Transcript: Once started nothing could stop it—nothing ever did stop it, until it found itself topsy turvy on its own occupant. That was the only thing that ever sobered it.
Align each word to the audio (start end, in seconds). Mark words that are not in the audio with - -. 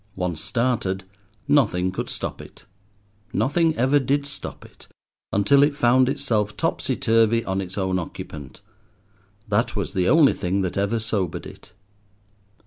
Once 0.15 0.41
started 0.41 1.03
nothing 1.47 1.91
could 1.91 2.09
stop 2.09 2.41
it—nothing 2.41 3.75
ever 3.75 3.99
did 3.99 4.25
stop 4.25 4.65
it, 4.65 4.87
until 5.31 5.61
it 5.61 5.75
found 5.75 6.09
itself 6.09 6.57
topsy 6.57 6.95
turvy 6.95 7.45
on 7.45 7.61
its 7.61 7.77
own 7.77 7.99
occupant. 7.99 8.61
That 9.47 9.75
was 9.75 9.93
the 9.93 10.09
only 10.09 10.33
thing 10.33 10.61
that 10.61 10.75
ever 10.75 10.97
sobered 10.97 11.45
it. 11.45 11.73